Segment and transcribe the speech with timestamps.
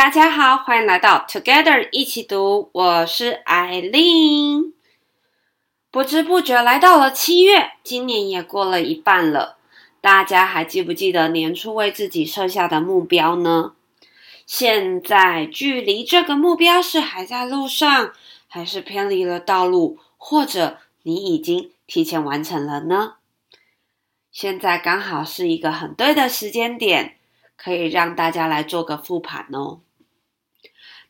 [0.00, 4.72] 大家好，欢迎来到 Together 一起读，我是艾琳。
[5.90, 9.58] 不知不觉来到了七月，今年也过了一半了。
[10.00, 13.74] 大家还记不记得年初为自己设下的目标呢？
[14.46, 18.12] 现在距离这个目标是还在路上，
[18.48, 23.16] 还是偏离了道路，或者你已经提前完成了呢？
[24.32, 27.18] 现在刚好是一个很对的时间点，
[27.58, 29.80] 可以让大家来做个复盘哦。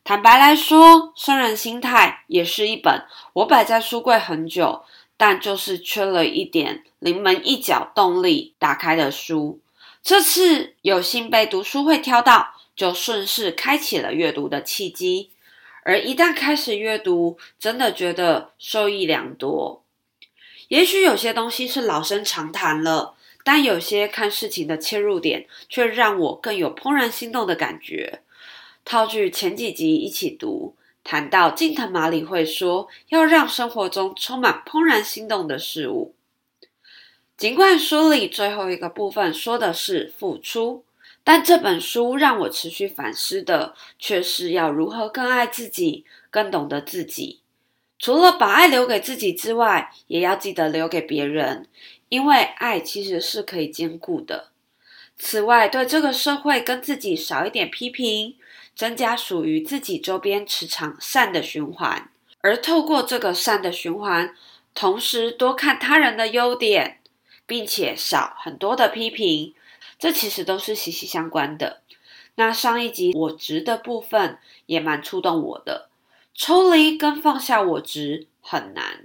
[0.03, 4.83] 坦白来说，《生人心态》也是一本我摆在书柜很久，
[5.17, 9.61] 但就是缺了一点临门一脚动力打开的书。
[10.03, 15.31] 这次有幸被读书会挑到，就顺势开启了阅读的契机。
[15.83, 19.83] 而一旦开始阅读，真的觉得受益良多。
[20.69, 23.15] 也许有些东西是老生常谈了，
[23.45, 28.23] 但有些看事情的切入点，却让我更有怦然心动的感觉。
[28.85, 36.15] 套句前几集一起读，谈到近藤麻里会说，要让生活中充满怦然心动的事物。
[37.37, 40.85] 尽管书里最后一个部分说的是付出，
[41.23, 47.41] 但这本书让我持续反思的，却是要如何更爱自己，更懂得自己。
[47.99, 51.67] 除了把爱留给自己之外，也要记得留给别人，
[52.09, 54.49] 因为爱其实是可以兼顾的。
[55.17, 58.37] 此外，对这个社会跟自己少一点批评。
[58.81, 62.09] 增加属于自己周边磁场善的循环，
[62.41, 64.35] 而透过这个善的循环，
[64.73, 66.99] 同时多看他人的优点，
[67.45, 69.53] 并且少很多的批评，
[69.99, 71.83] 这其实都是息息相关的。
[72.37, 75.91] 那上一集我执的部分也蛮触动我的，
[76.33, 79.05] 抽离跟放下我执很难，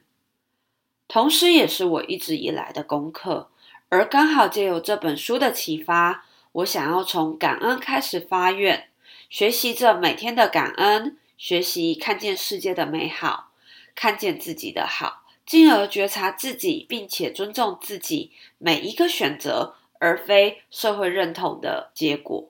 [1.09, 3.49] 同时也是我一直以来的功课。
[3.89, 8.87] 而刚好借由这本书的启发，我想要从感恩开始发愿。
[9.35, 13.51] 学习着每天的感恩，学习看见世界的美好，
[13.93, 22.49] 看见自己的好，进而觉察自己，并且尊重自己每一个选择，而非社会认同的结果。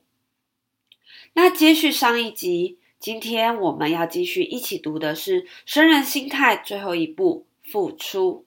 [1.34, 8.46] 那接续上一集，今天我们要继续一起读的是《生人心态》最后一步《付出》。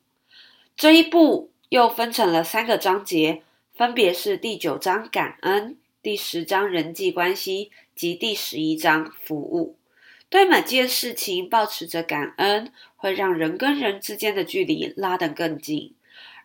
[0.76, 3.42] 这一步又分成了三个章节，
[3.74, 5.76] 分别是第九章感恩。
[6.00, 9.76] 第十章人际关系及第十一章服务，
[10.30, 15.94] 对每件事情保持着感恩，会让人跟人之间的距离拉得更近；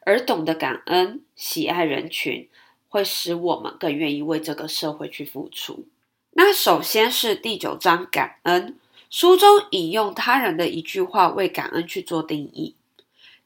[0.03, 2.49] 而懂得感恩、喜爱人群，
[2.89, 5.85] 会使我们更愿意为这个社会去付出。
[6.31, 8.79] 那首先是第九章感恩，
[9.11, 12.75] 书中引用他人的一句话为感恩去做定义：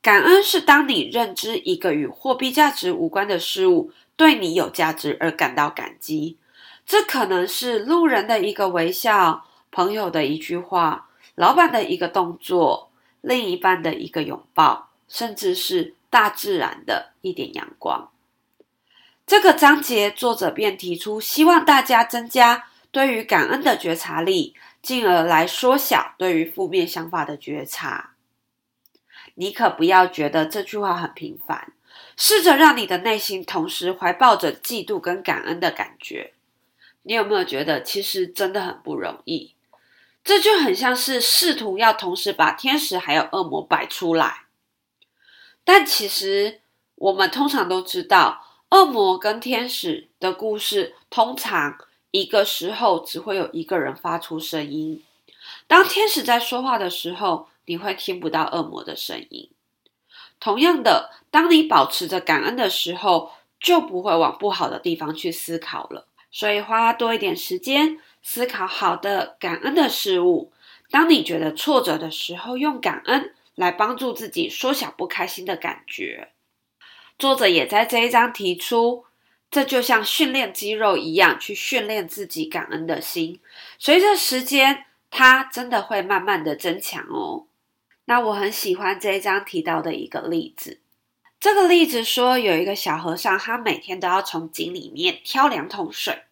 [0.01, 3.91] 感恩是当你认知一个与货币价值无关的事物。
[4.15, 6.37] 对你有价值而感到感激，
[6.87, 12.89] 这可能是路人的一个微笑，朋友的一句话，老板的一个动作，
[13.19, 18.09] 另一半的一个拥抱，甚至是大自然的一点阳光。
[19.25, 28.11] 这个章节作者便提出，希望大家增加对于感恩的觉察力，进而来缩小对于负面想法的觉察。
[29.35, 31.73] 你可不要觉得这句话很平凡。
[32.15, 36.33] 试着让你的内心同时怀抱着嫉妒跟感恩的感觉，
[37.07, 39.53] 你有没有觉得其实真的很不容易？
[40.25, 44.43] 这就很像是试图要同时把天使还有恶魔摆出来，
[45.63, 46.59] 但其实
[46.95, 51.77] 我们通常都知道，恶魔跟天使的故事通常
[52.11, 55.01] 一个时候只会有一个人发出声音。
[55.65, 59.49] 当天使在说话的时候，你会听不到恶魔的声音。
[60.41, 63.31] 同样的，当你保持着感恩的时候，
[63.61, 66.06] 就不会往不好的地方去思考了。
[66.31, 70.51] 所以，花多一点时间思考好的、感恩的事物。
[70.89, 76.29] 当你觉得挫折的时候，用感恩来帮助自己缩小不开心的感觉。
[77.17, 79.05] 作者也在这一章提出，
[79.49, 83.39] 这就像训练肌肉一样，去训练自己感恩的心。
[83.79, 87.47] 随着时间，它真的会慢慢的增强哦。
[88.05, 90.79] 那我很喜欢这一章提到的一个例子。
[91.39, 96.23] 这个例子说，有一个小和尚，他每天都要从井里面挑两桶水，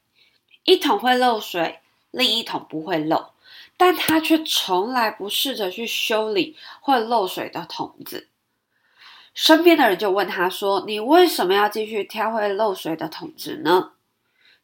[0.65, 1.79] 一桶会漏水，
[2.11, 3.33] 另一桶不会漏，
[3.77, 8.29] 但他却从来不试着去修理会漏水的桶子。
[9.33, 13.91] 身边的人就问他说：“你为什么要继续挑会漏水的桶子呢？”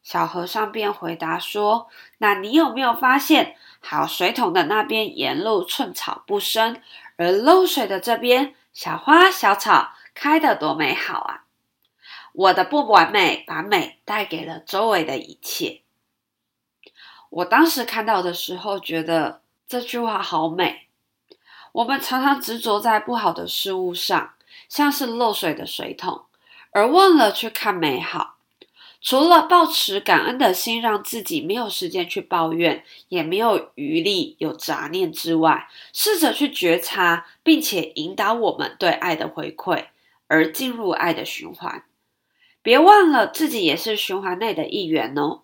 [0.01, 1.87] 小和尚便回答说
[2.17, 6.81] ：“那你有没有发现？”好水桶的那边沿路寸草不生，
[7.17, 11.43] 而漏水的这边小花小草开得多美好啊！
[12.33, 15.80] 我的不完美把美带给了周围的一切。
[17.31, 20.87] 我当时看到的时候，觉得这句话好美。
[21.71, 24.33] 我们常常执着在不好的事物上，
[24.67, 26.25] 像是漏水的水桶，
[26.71, 28.35] 而忘了去看美好。
[28.99, 39.85] 除了抱持感恩的心，让自己没有时间去抱怨，也没有余力有杂念之外，试着去觉察，并且引导我们对爱的回馈，
[40.27, 41.85] 而进入爱的循环。
[42.61, 45.43] 别忘了自己也是循环内的一员哦。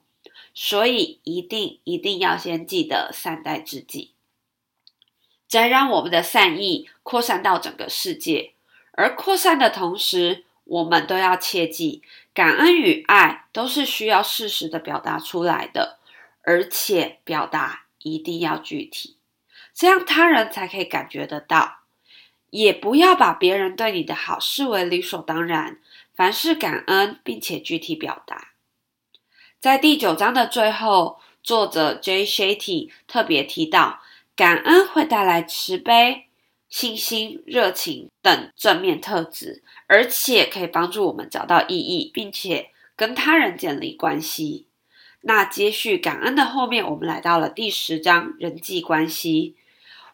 [0.59, 4.15] 所以一定一定要先记得善待自己，
[5.47, 8.53] 再让我们的善意扩散到整个世界。
[8.93, 12.01] 而扩散的同时，我们都要切记。
[12.33, 15.99] 感恩与爱都是需要适时的表达出来的，
[16.41, 19.17] 而且表达一定要具体，
[19.75, 21.81] 这样他人才可以感觉得到。
[22.49, 25.79] 也不要把别人对你的好视为理所当然，
[26.15, 28.53] 凡事感恩，并且具体表达。
[29.59, 34.01] 在第九章的最后，作者 Jay Shetty 特别提到，
[34.35, 36.25] 感恩会带来慈悲。
[36.69, 44.67] 信心、热情等正面特质，而且可以帮助我们找到意义，并且跟他人建立关系。
[45.21, 49.55] 那接续感恩的后面，我们来到了第十章人际关系。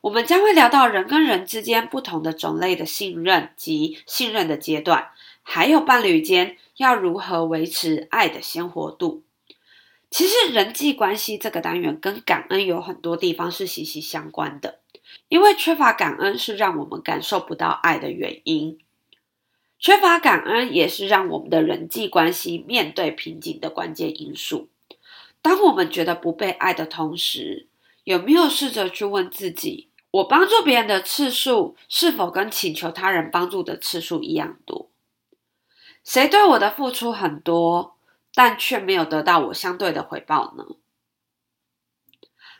[0.02, 5.10] 我们将会聊到人跟人之间不同的种类的信任及信任的阶段，
[5.42, 9.23] 还有伴侣间要如何维持爱的鲜活度。
[10.14, 14.82] 其实人际关系这个单元跟感恩有很多地方是息息相关的。
[15.28, 18.78] 因为缺乏感恩是让我们感受不到爱的原因，
[19.80, 24.70] 缺乏感恩也是让我们的人际关系面对瓶颈的关键因素。
[25.42, 27.66] 当我们觉得不被爱的同时，
[28.04, 34.92] 有没有试着去问自己：我帮助别人的次数是否跟请求他人帮助的次数一样多？
[36.04, 37.93] 谁对我的付出很多，
[38.34, 40.66] 但却没有得到我相对的回报呢？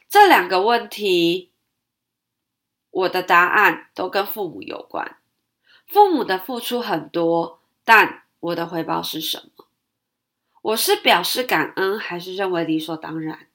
[0.08, 1.52] 这两个问题。
[2.92, 5.18] 我的答案都跟父母有关。
[5.88, 9.66] 父母的付出很多，但我的回报是什么？
[10.62, 13.48] 我是表示感恩，还是认为理所当然？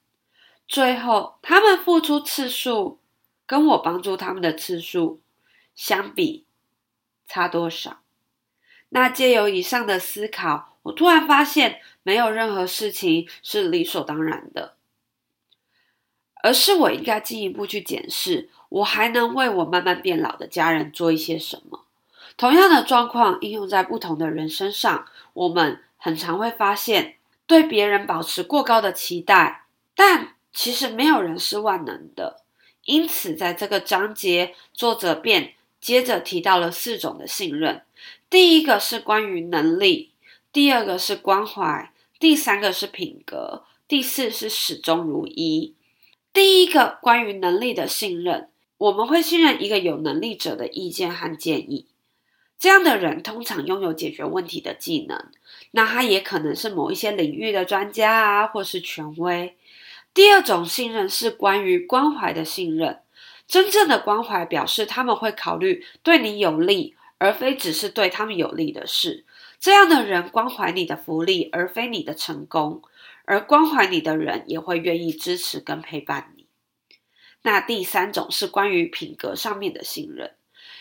[0.67, 2.99] 最后，他们付出次数
[3.47, 5.21] 跟我帮助他们的次数
[5.77, 6.45] 相比，
[7.29, 8.01] 差多少？
[8.91, 14.75] 那借由以上的思考，我突然发现，没有任何事情是理所当然的，
[16.43, 18.49] 而是我应该进一步去检视。
[18.71, 21.87] 我还能为我慢慢变老的家人做一些什么？
[22.37, 29.65] 同样的状况应用在不同的人身上，我们很常会发现，对别人保持过高的期待，
[29.95, 32.43] 但其实没有人是万能的。
[32.85, 37.83] 因此，在这个章节，作者便接着提到了四种的信任：
[38.31, 40.13] 第一个是关于能力，
[40.53, 45.75] 第二个是关怀，第三个是品格，第四是始终如一。
[46.33, 48.49] 第一个关于能力的信任。
[48.77, 51.87] 我们会信任一个有能力者的意见和建议，
[52.61, 55.33] 这样的人通常拥有解决问题的技能。
[55.73, 59.57] 那他也可能是某一些领域的专家啊，或是权威。
[60.15, 63.01] 第二种信任是关于关怀的信任，
[63.49, 69.25] 真正的关怀表示他们会考虑对你有利，而非只是对他们有利的事。
[69.61, 72.83] 这样的人关怀你的福利，而非你的成功，
[73.25, 76.47] 而关怀你的人也会愿意支持跟陪伴你。
[77.43, 80.33] 那第三种是关于品格上面的信任，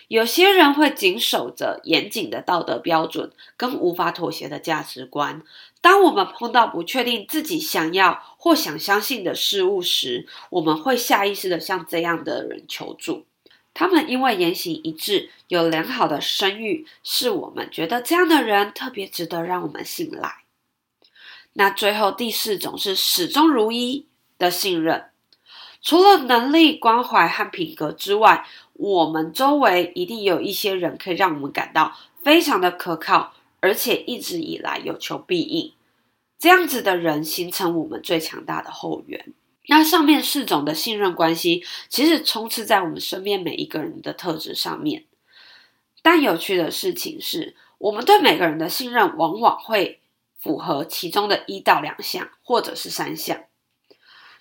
[0.07, 5.43] 有些人会谨守着严谨的道德标准跟无法妥协的价值观。
[5.81, 13.25] 当我们碰到不确定自己想要或想相信的事物时，我们会下意识的向这样的人求助。
[13.79, 20.37] 他们因为言行一致，有良好的声誉，是我们觉得这样的人特别值得让我们信赖。
[21.53, 24.07] 那最后第四种是始终如一
[24.39, 25.11] 的信任。
[25.79, 35.71] 除了能力、关怀和品格之外，我们周围一定有一些人可以让我们感到非常的可靠，而且一直以来有求必应。
[36.39, 39.33] 这样子的人形成我们最强大的后援。
[39.67, 45.05] 那上面四种的信任关系，其实充斥在我们身边每一个人的特质上面。
[46.01, 49.99] 但有趣的事情是，我们对每个人的信任往往会
[50.39, 53.43] 符合其中的一到两项，或者是三项。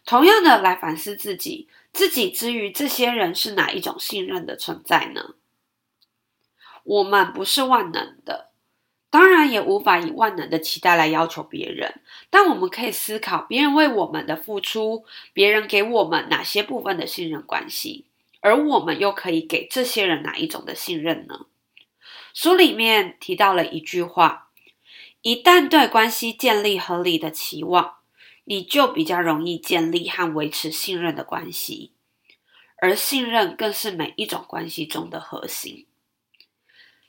[0.04, 5.34] 同样的，来反思自己，自己之于这些人是哪一种信任的存在呢？
[6.84, 8.45] 我们不是万能的，
[9.10, 12.00] 当然也无法以万能的期待来要求别人。
[12.30, 18.06] 但我们可以思考别人为我们的付出，别人给我们哪些部分的信任关系，
[18.40, 21.46] 而我们又可以给这些人哪一种的信任呢？
[22.34, 24.50] 书里面提到了一句话：
[25.22, 27.94] 一旦对关系建立合理的期望。
[28.48, 31.90] 你就比较容易建立和维持信任的关系，
[32.76, 35.86] 而信任更是每一种关系中的核心。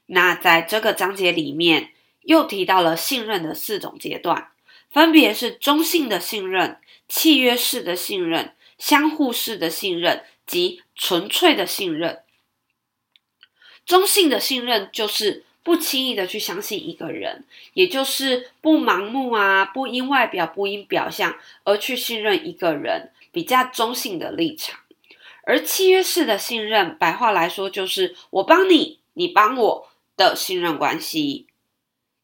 [0.07, 1.91] 那在这个章节里面，
[2.23, 4.49] 又提到了信任的四种阶段，
[4.89, 12.19] 分别是中性的信任、契约式的信任、相互式的信任及纯粹的信任。
[13.85, 24.79] 中性的信任就是不轻易的去相信一个人，也就是不盲目啊，不因外表、不因表象而去信任一个人，比较中性的立场。
[25.43, 31.47] 而契约式的信任，白话来说就是我帮你，你帮我的信任关系。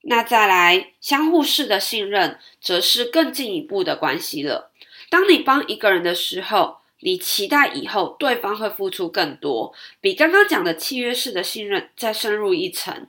[0.01, 4.71] 那再来，相互式的信任，则是更进一步的关系了。
[5.09, 13.07] 当你帮一个人的时候，你期待以后对方会付出更多，比刚刚讲的契约式的信任再深入一层，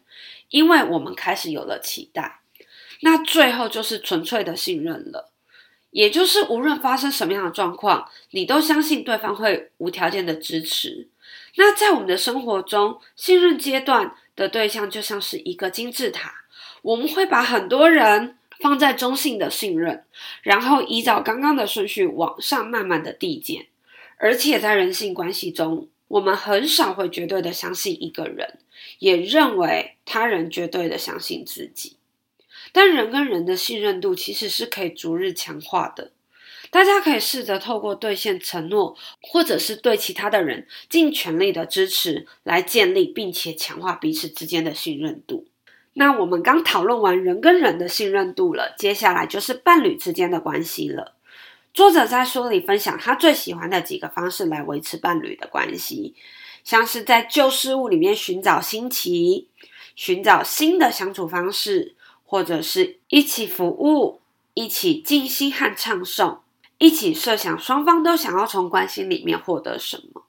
[0.50, 2.40] 因为我们开始有了期待。
[3.00, 5.30] 那最后就是纯粹的信任了，
[5.90, 11.08] 也就是无论发生什么样的状况，你都相信对方会无条件的支持。
[11.56, 16.44] 那在我们的生活中，信任阶段的对象就像是一个金字塔，
[16.82, 20.04] 我们会把很多人放在中性的信任，
[20.42, 23.66] 然后依照刚刚的顺序往上慢慢的递减。
[24.16, 28.58] 而且在人性关系中，我们很少会绝对的相信一个人，
[28.98, 31.96] 也认为他人绝对的相信自己。
[32.72, 36.12] 但人跟人的信任度其实是可以逐日强化的。
[36.74, 45.46] 大家可以试着透过兑现承诺，或者是对其他的人尽全力的支持，来建立并且强化彼此之间的信任度。
[45.92, 51.14] 那我们刚讨论完人跟人的信任度了，接下来就是伴侣之间的关系了。
[51.72, 56.16] 作者在书里分享他最喜欢的几个方式来维持伴侣的关系，
[56.64, 59.46] 像是在旧事物里面寻找新奇，
[59.94, 64.20] 寻找新的相处方式，或者是一起服务，
[64.54, 66.38] 一起静心和唱诵，
[66.78, 70.24] 一起设想双方都想要从关系里面获得什么。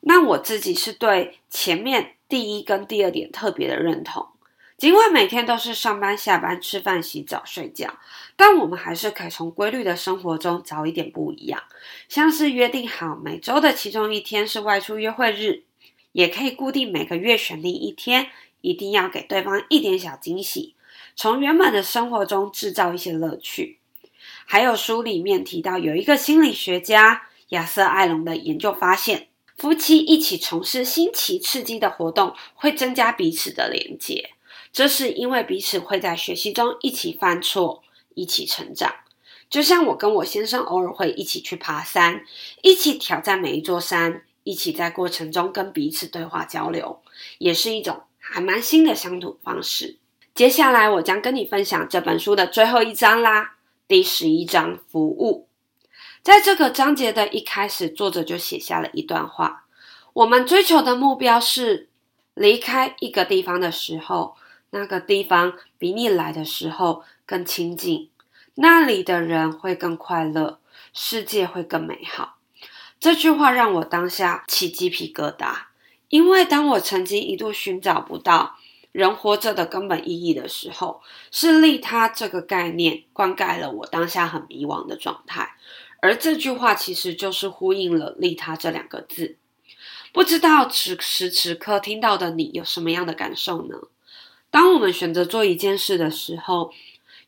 [0.00, 4.28] 那我自己是对前面第一跟第二点特别的认同。
[4.76, 7.98] 尽管每天都是上班、下班、吃饭、洗澡、睡觉，
[8.36, 11.64] 但我们还是可以从规律的生活中找一点不一样。
[12.08, 15.64] 像是约定好每周的其中一天是外出约会日，
[16.12, 18.28] 也可以固定每个月选定一天，
[18.60, 20.76] 一定要给对方一点小惊喜，
[21.16, 23.80] 从原本的生活中制造一些乐趣。
[24.50, 29.28] 还有书里面提到，有一个心理学家亚瑟·艾隆的研究发现，
[29.58, 34.30] 夫妻一起从事新奇刺激的活动，会增加彼此的连接。
[34.72, 37.82] 这是因为彼此会在学习中一起犯错，
[38.14, 38.90] 一起成长。
[39.50, 42.24] 就像我跟我先生偶尔会一起去爬山，
[42.62, 47.02] 一起挑战每一座山，一起在过程中跟彼此对话交流，
[47.36, 49.98] 也是一种还蛮新的相处方式。
[50.34, 53.57] 接下来我将跟你分享这本书的最后一章啦，
[53.88, 55.48] 第十一章服务。
[56.22, 59.64] 在这个章节的一开始，作者就写下了一段话：
[60.12, 61.88] 我们追求的目标是
[62.34, 64.36] 离开一个地方的时候。
[64.70, 68.10] 那个地方比你来的时候更亲近，
[68.56, 70.60] 那里的人会更快乐，
[70.92, 72.36] 世界会更美好。
[73.00, 75.54] 这句话让我当下起鸡皮疙瘩，
[76.10, 78.58] 因为当我曾经一度寻找不到
[78.98, 81.00] 人活着的根本意义的时候，
[81.30, 85.54] 是利他这个概念灌溉了我当下很迷惘的状态。
[86.00, 89.36] 而这句话其实就是呼应了利他这两个字。
[90.12, 93.76] 不知道此时此刻听到的你有什么样的感受呢？
[94.50, 96.72] 当我们选择做一件事的时候，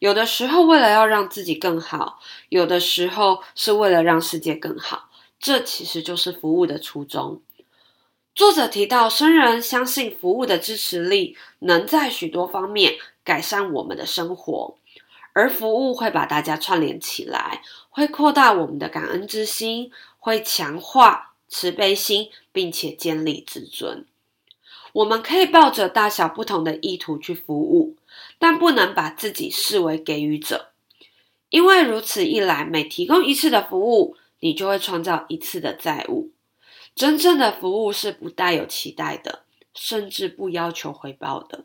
[0.01, 5.09] 有的时候为了要让自己更好，有的时候是为了让世界更好。
[5.39, 7.41] 这其实就是服务的初衷。
[8.41, 14.79] 作者提到，僧人相信服务的支持力能在许多方面改善我们的生活，
[15.35, 24.07] 而服务会把大家串联起来，会扩大我们的感恩之心，会强化慈悲心，并且建立自尊。
[24.95, 27.97] 我们可以抱着大小不同的意图去服务，
[28.39, 30.71] 但不能把自己视为给予者，
[31.51, 36.31] 因为如此一来，每提供一次的服务，你就会创造一次的债务。
[37.01, 41.65] 真正的服务是不带有期待的，甚至不要求回报的。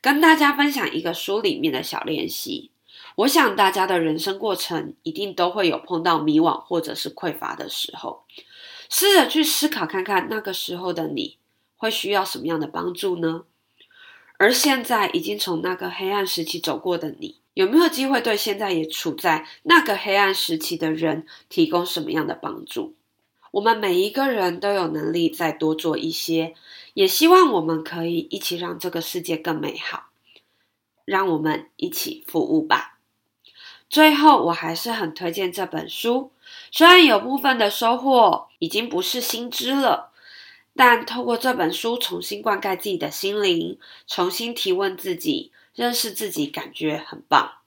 [0.00, 2.70] 跟大家分享一个书里面的小练习，
[3.16, 8.22] 我想大家的人生过程一定都会有碰到迷惘或者是匮乏的时候，
[8.88, 11.38] 试着去思考看看那个时候的你。
[11.76, 13.42] 会需要什么样的帮助呢？
[14.36, 22.94] 而现在已经从那个黑暗时期走过的你，有没有机会对现在也处在那个黑暗时期的人提供什么样的帮助？
[23.50, 26.54] 我们每一个人都有能力再多做一些，
[26.94, 30.04] 也希望我们可以一起让这个世界更美好。
[31.04, 32.98] 让我们一起服务吧。
[33.88, 36.32] 最后，我还是很推荐这本书。
[36.70, 40.12] 虽然有部分的收获已经不是新知了，
[40.76, 47.57] 但透过这本书重新灌溉自己的心灵，重新提问自己，认识自己，感觉很棒。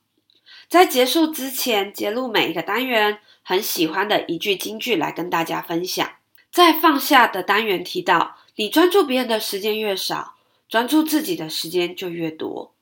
[0.71, 6.09] 在结束之前，节录每一个单元很喜欢的一句金句来跟大家分享。
[6.49, 10.37] 在放下的单元提到，你专注别人的时间越少，
[10.69, 12.73] 专注自己的时间就越多。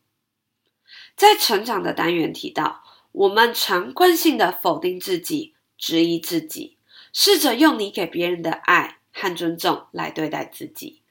[1.15, 6.77] 在成长的单元提到，我们常惯性的否定自己，质疑自己，
[7.11, 11.01] 试着用你给别人的爱和尊重来对待自己。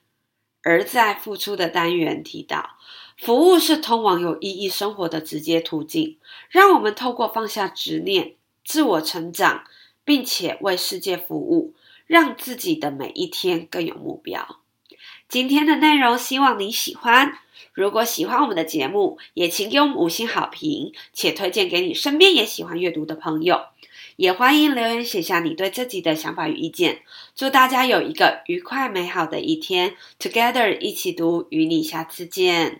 [0.62, 2.78] 而在付出的单元提到，
[3.18, 6.16] 服务是通往有意义生活的直接途径。
[6.48, 8.34] 让我们透过放下执念、
[8.64, 9.64] 自我成长，
[10.04, 11.74] 并且为世界服务，
[12.06, 14.60] 让自己的每一天更有目标。
[15.28, 17.38] 今天的内容希望你喜欢。
[17.74, 23.66] 如果喜欢我们的节目，也请给我们五星好评，且推荐给你身边也喜欢阅读的朋友。
[24.16, 27.02] 也欢迎留言写下你对这集的想法与意见。
[27.36, 32.76] 祝大家有一个愉快美好的一天！Together 一起读，与你下次见。